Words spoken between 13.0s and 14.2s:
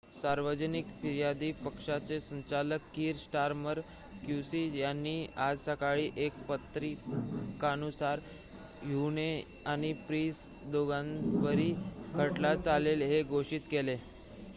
हे घोषित केले